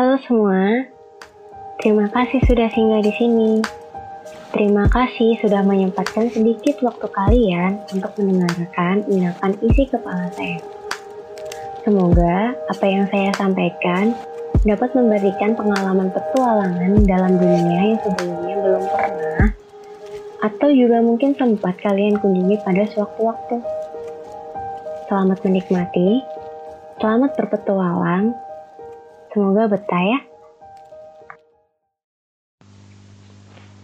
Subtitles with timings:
[0.00, 0.88] Halo semua,
[1.84, 3.60] terima kasih sudah singgah di sini.
[4.48, 10.56] Terima kasih sudah menyempatkan sedikit waktu kalian untuk mendengarkan ungkapan isi kepala saya.
[11.84, 14.16] Semoga apa yang saya sampaikan
[14.64, 19.52] dapat memberikan pengalaman petualangan dalam dunia yang sebelumnya belum pernah
[20.48, 23.60] atau juga mungkin sempat kalian kunjungi pada sewaktu-waktu.
[25.12, 26.24] Selamat menikmati,
[26.96, 28.32] selamat berpetualang,
[29.30, 30.20] semoga betah ya.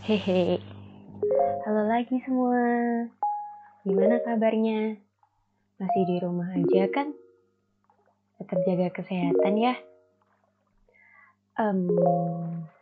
[0.07, 0.59] Hehe,
[1.63, 2.63] halo lagi semua.
[3.87, 4.99] Gimana kabarnya?
[5.79, 7.15] Masih di rumah aja kan?
[8.43, 9.75] Tetap jaga kesehatan ya.
[11.59, 11.87] Um,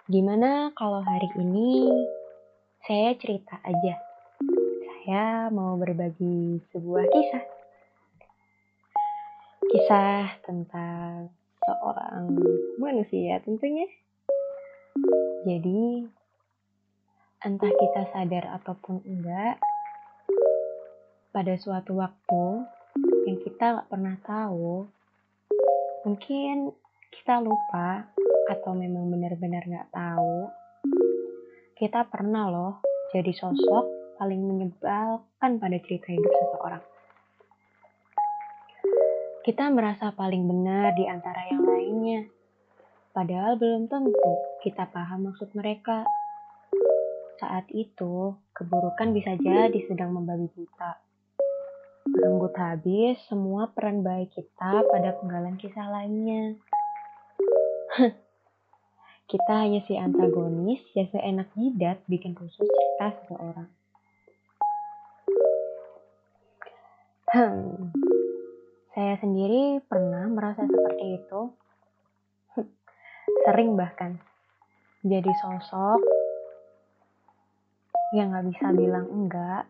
[0.09, 1.89] gimana kalau hari ini
[2.85, 4.01] saya cerita aja?
[5.05, 7.45] Saya mau berbagi sebuah kisah.
[9.69, 11.29] Kisah tentang
[11.67, 12.25] seorang
[12.79, 13.89] manusia tentunya.
[15.45, 16.09] Jadi,
[17.45, 19.61] entah kita sadar ataupun enggak,
[21.35, 22.45] pada suatu waktu
[23.27, 24.87] yang kita nggak pernah tahu,
[26.07, 26.71] mungkin
[27.11, 28.09] kita lupa
[28.49, 30.49] atau memang benar-benar nggak tahu,
[31.75, 32.75] kita pernah loh
[33.11, 36.94] jadi sosok paling menyebalkan pada cerita hidup seseorang.
[39.45, 42.25] Kita merasa paling benar di antara yang lainnya,
[43.13, 44.33] padahal belum tentu
[44.65, 46.09] kita paham maksud mereka
[47.37, 50.97] saat itu, keburukan bisa jadi sedang membabi buta.
[52.09, 56.57] Merenggut habis semua peran baik kita pada penggalan kisah lainnya.
[59.29, 63.69] kita hanya si antagonis yang seenak jidat bikin khusus cerita seseorang.
[67.29, 67.93] Hmm,
[68.95, 71.51] saya sendiri pernah merasa seperti itu.
[73.43, 74.23] Sering bahkan.
[75.03, 76.01] Jadi sosok
[78.15, 79.67] yang nggak bisa bilang enggak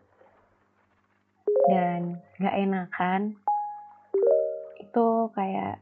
[1.65, 3.21] dan nggak enakan
[4.77, 5.81] itu kayak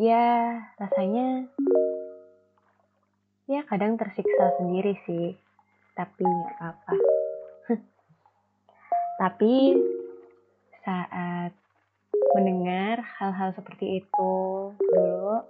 [0.00, 1.44] ya rasanya
[3.52, 5.36] ya kadang tersiksa sendiri sih
[5.92, 6.94] tapi nggak apa-apa
[9.20, 9.76] tapi
[10.86, 11.50] saat
[12.38, 14.34] mendengar hal-hal seperti itu
[14.78, 15.42] dulu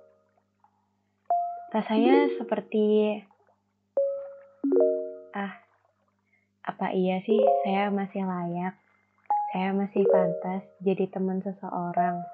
[1.76, 3.20] rasanya seperti
[5.36, 5.60] ah,
[6.64, 8.80] apa iya sih saya masih layak?
[9.52, 12.24] Saya masih pantas jadi teman seseorang.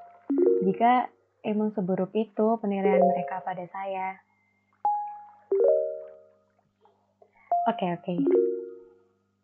[0.62, 1.10] Jika
[1.42, 4.22] emang seburuk itu penilaian mereka pada saya.
[7.66, 8.02] Oke, okay, oke.
[8.02, 8.61] Okay.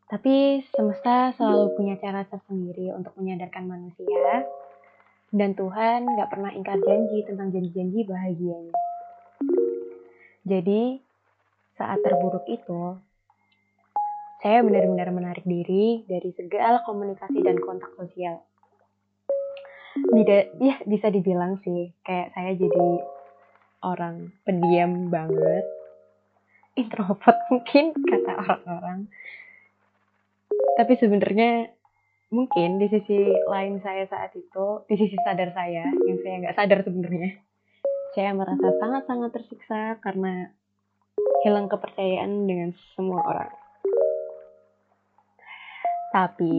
[0.08, 4.48] Tapi semesta selalu punya cara tersendiri untuk menyadarkan manusia.
[5.28, 8.72] Dan Tuhan gak pernah ingkar janji tentang janji-janji bahagianya.
[10.48, 10.96] Jadi,
[11.76, 12.96] saat terburuk itu,
[14.40, 18.40] saya benar-benar menarik diri dari segala komunikasi dan kontak sosial.
[20.08, 22.88] Bisa, ya bisa dibilang sih, kayak saya jadi
[23.84, 25.68] orang pendiam banget,
[26.80, 29.12] introvert mungkin kata orang-orang.
[30.78, 31.74] Tapi sebenarnya
[32.28, 36.78] mungkin di sisi lain saya saat itu, di sisi sadar saya, yang saya nggak sadar
[36.84, 37.30] sebenarnya,
[38.14, 40.52] saya merasa sangat-sangat tersiksa karena
[41.42, 43.52] hilang kepercayaan dengan semua orang.
[46.08, 46.56] Tapi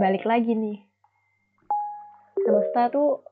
[0.00, 0.78] balik lagi nih.
[2.42, 3.22] Semesta tuh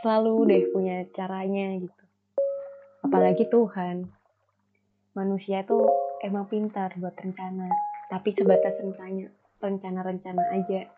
[0.00, 2.02] selalu deh punya caranya gitu.
[3.04, 4.06] Apalagi Tuhan.
[5.16, 7.70] Manusia tuh emang pintar buat rencana,
[8.10, 9.30] tapi sebatas rencana,
[9.62, 10.90] rencana-rencana aja.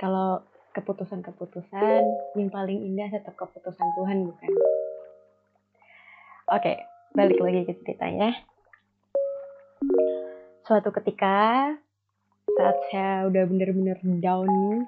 [0.00, 0.40] Kalau
[0.72, 4.50] keputusan-keputusan yang paling indah tetap keputusan Tuhan bukan?
[6.48, 8.32] Oke, balik lagi ke ceritanya
[10.68, 11.72] suatu ketika
[12.44, 14.84] saat saya udah bener-bener down nih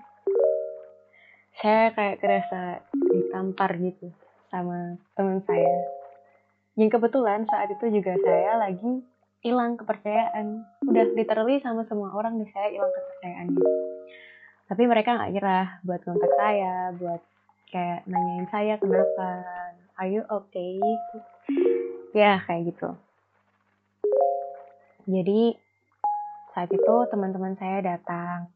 [1.57, 4.13] saya kayak kerasa ditampar gitu
[4.53, 5.89] sama teman saya
[6.77, 9.01] yang kebetulan saat itu juga saya lagi
[9.41, 10.65] hilang kepercayaan.
[10.85, 13.65] Udah literally sama semua orang nih saya hilang kepercayaannya.
[14.71, 17.23] Tapi mereka nggak nyerah buat kontak saya buat
[17.73, 19.31] kayak nanyain saya kenapa.
[19.97, 20.81] Are you okay?
[22.13, 22.97] Ya kayak gitu.
[25.11, 25.57] Jadi
[26.55, 28.51] saat itu teman-teman saya datang,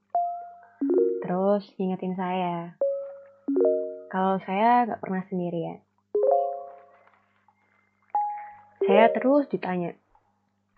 [1.25, 2.75] terus ingetin saya
[4.15, 5.79] kalau saya nggak pernah sendirian.
[8.85, 9.97] Saya terus ditanya,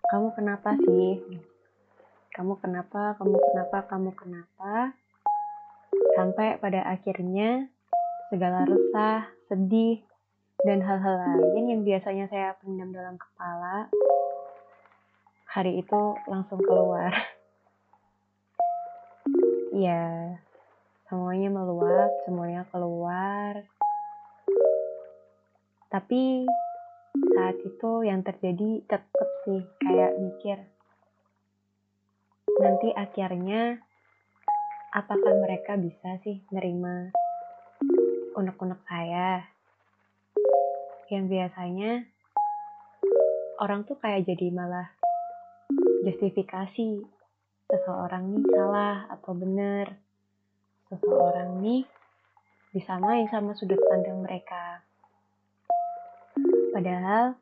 [0.07, 1.19] kamu kenapa sih?
[2.31, 3.19] Kamu kenapa?
[3.19, 3.77] Kamu kenapa?
[3.91, 4.95] Kamu kenapa?
[6.15, 7.67] Sampai pada akhirnya
[8.31, 9.99] segala resah, sedih,
[10.63, 13.91] dan hal-hal lain yang biasanya saya pendam dalam kepala,
[15.51, 16.01] hari itu
[16.31, 17.11] langsung keluar.
[19.85, 20.39] ya,
[21.11, 23.59] semuanya meluap, semuanya keluar.
[25.91, 26.47] Tapi
[27.35, 30.59] saat itu yang terjadi tetap sih kayak mikir
[32.57, 33.77] nanti akhirnya
[34.97, 37.13] apakah mereka bisa sih nerima
[38.33, 39.45] unek-unek saya?
[41.09, 41.91] Yang biasanya
[43.61, 44.89] orang tuh kayak jadi malah
[46.05, 47.05] justifikasi
[47.67, 49.97] seseorang nih salah atau benar
[50.87, 51.83] seseorang nih
[52.71, 54.86] disamain sama sudut pandang mereka
[56.73, 57.35] padahal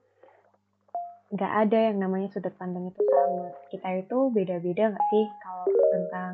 [1.36, 3.52] nggak ada yang namanya sudut pandang itu sama.
[3.74, 6.34] Kita itu beda-beda nggak sih kalau tentang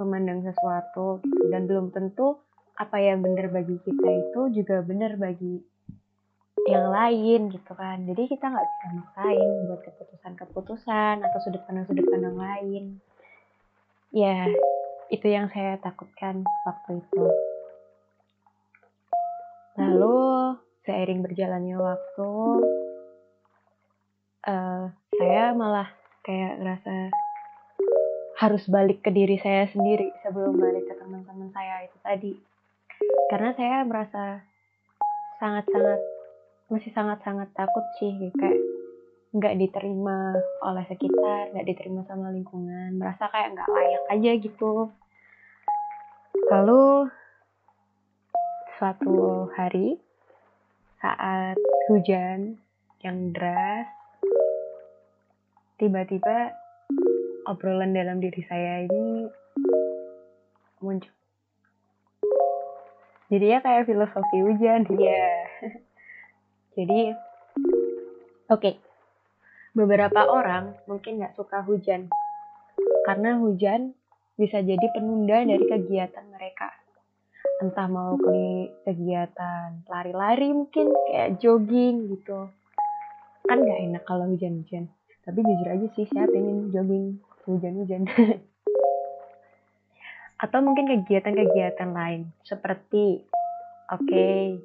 [0.00, 1.20] memandang sesuatu?
[1.52, 2.40] Dan belum tentu
[2.76, 5.62] apa yang benar bagi kita itu juga benar bagi
[6.66, 8.02] yang lain gitu kan.
[8.04, 12.84] Jadi kita nggak bisa maksain buat keputusan-keputusan atau sudut pandang-sudut pandang lain.
[14.10, 14.50] Ya
[15.06, 17.24] itu yang saya takutkan waktu itu.
[19.78, 22.30] Lalu seiring berjalannya waktu
[24.46, 24.84] uh,
[25.18, 25.90] saya malah
[26.22, 27.10] kayak ngerasa
[28.36, 32.32] harus balik ke diri saya sendiri sebelum balik ke teman-teman saya itu tadi.
[33.32, 34.44] Karena saya merasa
[35.42, 36.00] sangat-sangat
[36.66, 38.58] masih sangat-sangat takut sih kayak
[39.36, 40.32] nggak diterima
[40.64, 44.90] oleh sekitar nggak diterima sama lingkungan merasa kayak nggak layak aja gitu.
[46.50, 47.10] Lalu
[48.76, 50.05] suatu hari
[51.06, 51.54] saat
[51.86, 52.58] hujan
[53.06, 53.86] yang deras
[55.78, 56.50] tiba-tiba
[57.46, 59.30] obrolan dalam diri saya ini
[60.82, 61.14] muncul.
[63.30, 65.30] Jadi ya kayak filosofi hujan, ya.
[66.78, 67.14] Jadi,
[68.50, 68.58] oke.
[68.58, 68.74] Okay.
[69.78, 72.10] Beberapa orang mungkin nggak suka hujan.
[73.06, 73.94] Karena hujan
[74.34, 76.85] bisa jadi penunda dari kegiatan mereka.
[77.62, 82.50] Entah mau ke kegiatan lari-lari mungkin, kayak jogging gitu.
[83.46, 84.90] Kan nggak enak kalau hujan-hujan.
[85.26, 88.06] Tapi jujur aja sih, saya pengen jogging hujan-hujan.
[90.42, 93.24] Atau mungkin kegiatan-kegiatan lain seperti,
[93.88, 94.60] oke, okay,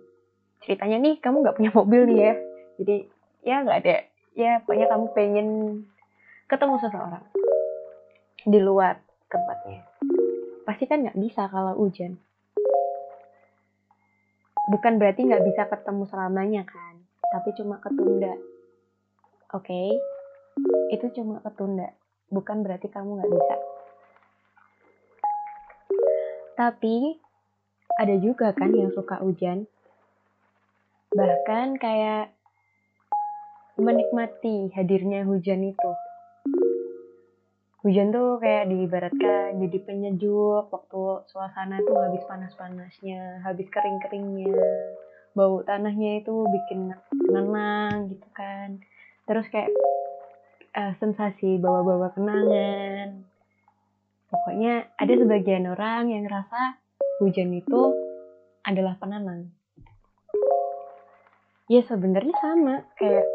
[0.67, 2.33] ceritanya nih kamu nggak punya mobil nih ya,
[2.75, 2.95] jadi
[3.41, 3.95] ya nggak ada,
[4.35, 5.47] ya pokoknya kamu pengen
[6.51, 7.25] ketemu seseorang
[8.45, 8.99] di luar
[9.31, 9.87] tempatnya.
[10.67, 12.19] Pasti kan nggak bisa kalau hujan.
[14.71, 16.95] Bukan berarti nggak bisa ketemu selamanya kan,
[17.35, 18.39] tapi cuma ketunda.
[19.51, 19.87] Oke, okay?
[20.95, 21.91] itu cuma ketunda
[22.31, 23.55] bukan berarti kamu nggak bisa.
[26.55, 27.19] Tapi
[27.99, 29.67] ada juga kan yang suka hujan.
[31.11, 32.31] Bahkan kayak
[33.75, 35.91] menikmati hadirnya hujan itu.
[37.81, 44.53] Hujan tuh kayak diibaratkan jadi penyejuk waktu suasana tuh habis panas-panasnya, habis kering-keringnya.
[45.33, 46.93] Bau tanahnya itu bikin
[47.25, 48.77] tenang gitu kan.
[49.25, 49.73] Terus kayak
[50.77, 53.25] uh, sensasi bawa-bawa kenangan.
[54.29, 56.77] Pokoknya ada sebagian orang yang ngerasa
[57.17, 57.81] hujan itu
[58.61, 59.49] adalah penenang.
[61.65, 63.25] Ya sebenarnya sama kayak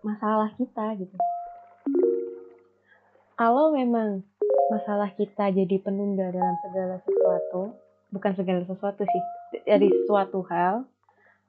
[0.00, 1.20] masalah kita gitu.
[3.40, 4.20] Kalau memang
[4.68, 7.72] masalah kita jadi penunda dalam segala sesuatu,
[8.12, 9.22] bukan segala sesuatu sih,
[9.64, 10.84] dari suatu hal,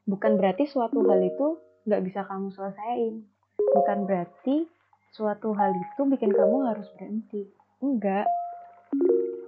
[0.07, 3.27] bukan berarti suatu hal itu nggak bisa kamu selesaiin.
[3.75, 4.71] Bukan berarti
[5.11, 7.51] suatu hal itu bikin kamu harus berhenti.
[7.83, 8.31] Enggak.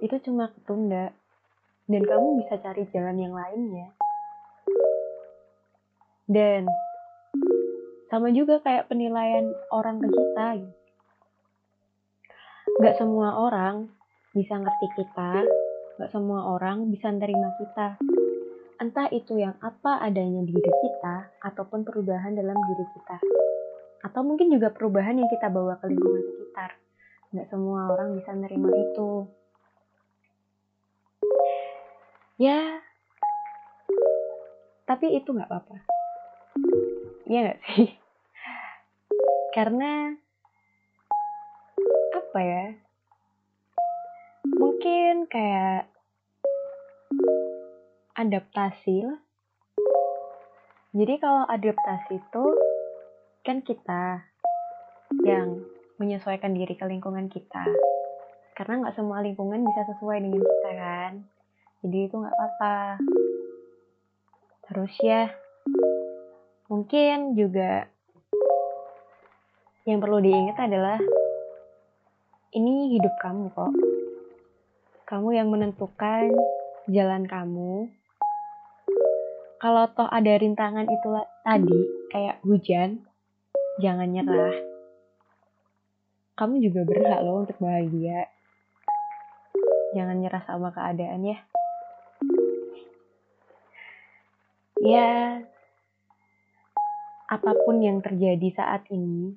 [0.04, 1.16] Itu cuma ketunda.
[1.88, 3.88] Dan kamu bisa cari jalan yang lainnya.
[6.28, 6.68] Dan
[8.12, 10.48] sama juga kayak penilaian orang ke kita.
[12.80, 13.88] Gak semua orang
[14.32, 15.44] bisa ngerti kita,
[16.00, 17.96] gak semua orang bisa nerima kita.
[18.80, 23.18] Entah itu yang apa adanya di diri kita, ataupun perubahan dalam diri kita
[24.04, 26.76] atau mungkin juga perubahan yang kita bawa ke lingkungan sekitar.
[27.32, 29.24] Nggak semua orang bisa nerima itu.
[32.36, 32.84] Ya,
[34.84, 35.76] tapi itu nggak apa-apa.
[37.24, 37.88] Iya nggak sih?
[39.56, 40.12] Karena
[42.34, 42.66] apa ya?
[44.58, 45.86] Mungkin kayak
[48.18, 49.22] adaptasi lah.
[50.98, 52.44] Jadi kalau adaptasi itu
[53.46, 54.26] kan kita
[55.22, 55.62] yang
[56.02, 57.70] menyesuaikan diri ke lingkungan kita.
[58.58, 61.12] Karena nggak semua lingkungan bisa sesuai dengan kita kan.
[61.86, 62.78] Jadi itu nggak apa-apa.
[64.66, 65.30] Terus ya,
[66.66, 67.86] mungkin juga
[69.86, 70.98] yang perlu diingat adalah
[72.54, 73.74] ini hidup kamu kok.
[75.10, 76.30] Kamu yang menentukan
[76.86, 77.90] jalan kamu.
[79.58, 81.08] Kalau toh ada rintangan itu
[81.42, 81.80] tadi,
[82.14, 83.02] kayak hujan,
[83.82, 84.54] jangan nyerah.
[86.38, 88.30] Kamu juga berhak loh untuk bahagia.
[89.98, 91.38] Jangan nyerah sama keadaan ya.
[94.84, 95.40] Ya,
[97.24, 99.32] apa pun yang terjadi saat ini,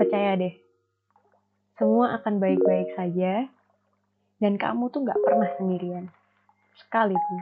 [0.00, 0.65] percaya deh,
[1.76, 3.48] semua akan baik-baik saja,
[4.40, 6.08] dan kamu tuh gak pernah sendirian,
[6.80, 7.40] sekalipun.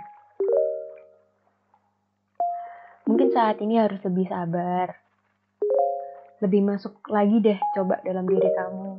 [3.07, 4.99] Mungkin saat ini harus lebih sabar,
[6.43, 8.99] lebih masuk lagi deh coba dalam diri kamu,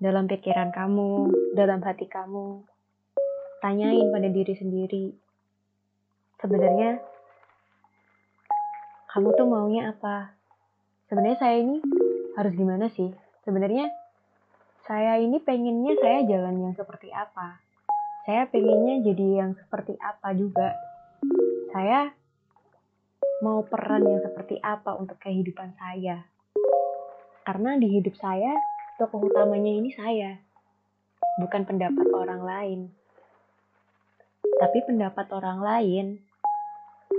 [0.00, 1.12] dalam pikiran kamu,
[1.52, 2.64] dalam hati kamu.
[3.60, 5.12] Tanyain pada diri sendiri,
[6.40, 7.00] sebenarnya
[9.12, 10.32] kamu tuh maunya apa?
[11.08, 11.80] Sebenarnya saya ini
[12.36, 13.10] harus gimana sih?
[13.44, 14.05] Sebenarnya
[14.86, 17.58] saya ini pengennya saya jalan yang seperti apa?
[18.22, 20.78] Saya pengennya jadi yang seperti apa juga?
[21.74, 22.14] Saya
[23.42, 26.22] mau peran yang seperti apa untuk kehidupan saya?
[27.42, 28.54] Karena di hidup saya,
[28.94, 30.38] tokoh utamanya ini saya,
[31.42, 32.80] bukan pendapat orang lain.
[34.46, 36.06] Tapi pendapat orang lain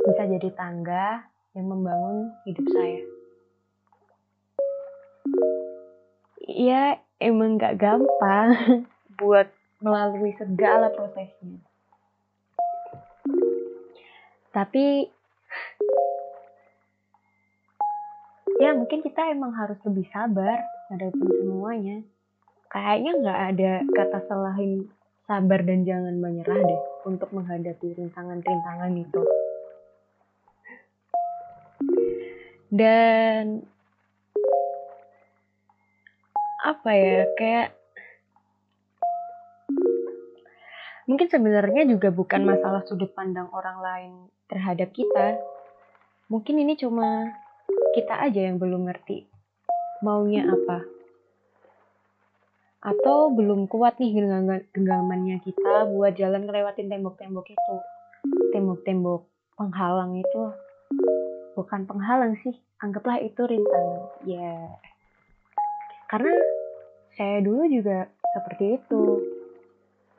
[0.08, 3.04] bisa jadi tangga yang membangun hidup saya.
[6.48, 8.50] Iya, emang gak gampang
[9.20, 9.50] buat
[9.82, 11.62] melalui segala prosesnya.
[14.50, 15.06] Tapi
[18.58, 21.98] ya mungkin kita emang harus lebih sabar ngadepin semuanya.
[22.68, 24.90] Kayaknya nggak ada kata selain
[25.30, 29.22] sabar dan jangan menyerah deh untuk menghadapi rintangan-rintangan itu.
[32.68, 33.64] dan
[36.68, 37.68] apa ya kayak
[41.08, 44.14] mungkin sebenarnya juga bukan masalah sudut pandang orang lain
[44.52, 45.40] terhadap kita.
[46.28, 47.32] Mungkin ini cuma
[47.96, 49.24] kita aja yang belum ngerti
[50.04, 50.84] maunya apa.
[52.84, 54.12] Atau belum kuat nih
[54.76, 57.76] genggamannya kita buat jalan ngelewatin tembok-tembok itu.
[58.52, 59.24] Tembok-tembok
[59.56, 60.44] penghalang itu.
[61.56, 64.04] Bukan penghalang sih, anggaplah itu rintangan.
[64.30, 64.78] Ya,
[66.08, 66.32] karena
[67.18, 68.06] saya dulu juga
[68.38, 69.04] seperti itu.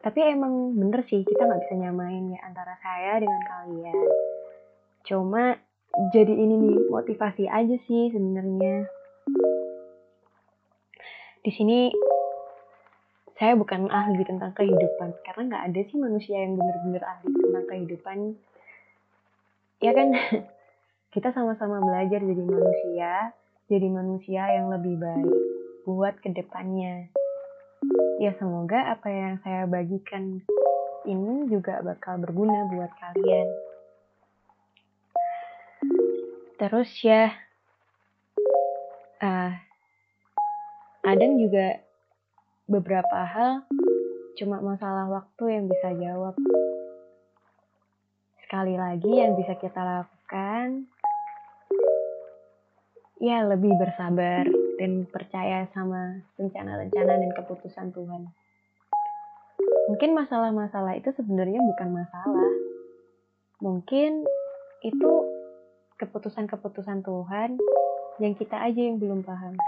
[0.03, 4.07] Tapi emang bener sih, kita nggak bisa nyamain ya antara saya dengan kalian.
[5.07, 5.55] Cuma
[6.11, 8.91] jadi ini nih motivasi aja sih sebenarnya.
[11.43, 11.95] Di sini
[13.39, 18.19] saya bukan ahli tentang kehidupan karena nggak ada sih manusia yang bener-bener ahli tentang kehidupan.
[19.79, 20.15] Ya kan?
[21.15, 23.33] kita sama-sama belajar jadi manusia,
[23.71, 25.58] jadi manusia yang lebih baik
[25.89, 27.09] buat ke depannya.
[28.21, 30.45] Ya semoga apa yang saya bagikan
[31.09, 33.49] ini juga bakal berguna buat kalian.
[36.61, 37.33] Terus ya,
[39.25, 39.53] uh,
[41.01, 41.81] kadang juga
[42.69, 43.65] beberapa hal
[44.37, 46.37] cuma masalah waktu yang bisa jawab.
[48.45, 50.85] Sekali lagi yang bisa kita lakukan
[53.25, 58.31] ya lebih bersabar dan percaya sama rencana-rencana dan keputusan Tuhan.
[59.91, 62.51] Mungkin masalah-masalah itu sebenarnya bukan masalah.
[63.59, 64.23] Mungkin
[64.87, 65.11] itu
[65.99, 67.59] keputusan-keputusan Tuhan
[68.23, 69.59] yang kita aja yang belum paham.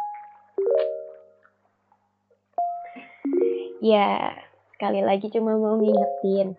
[3.81, 4.37] Ya,
[4.77, 6.55] sekali lagi cuma mau ngingetin.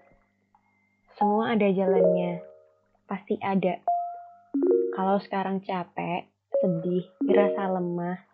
[1.15, 2.41] Semua ada jalannya.
[3.05, 3.77] Pasti ada.
[4.91, 6.27] Kalau sekarang capek,
[6.59, 8.30] sedih, ngerasa lemah,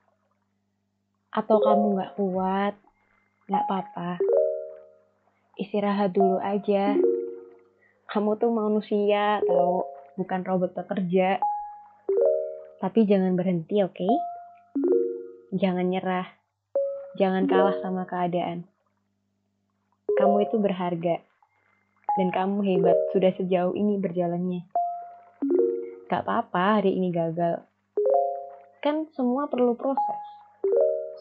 [1.37, 2.73] atau kamu gak kuat,
[3.45, 4.17] gak apa-apa.
[5.61, 6.97] Istirahat dulu aja.
[8.09, 9.85] Kamu tuh manusia, tau,
[10.17, 11.37] bukan robot pekerja.
[12.81, 13.93] Tapi jangan berhenti, oke?
[13.93, 14.13] Okay?
[15.53, 16.25] Jangan nyerah.
[17.21, 18.65] Jangan kalah sama keadaan.
[20.17, 21.21] Kamu itu berharga.
[22.17, 24.65] Dan kamu hebat, sudah sejauh ini berjalannya.
[26.09, 27.61] Gak apa-apa hari ini gagal
[28.87, 30.21] kan semua perlu proses.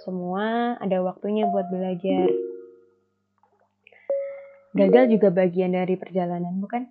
[0.05, 2.29] Semua ada waktunya buat belajar.
[4.77, 6.85] Gagal juga bagian dari perjalanan, bukan?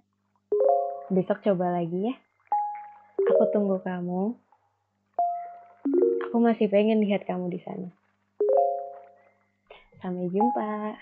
[1.13, 2.15] Besok coba lagi ya.
[3.29, 4.33] Aku tunggu kamu.
[6.29, 7.93] Aku masih pengen lihat kamu di sana.
[10.01, 10.97] Sampai jumpa.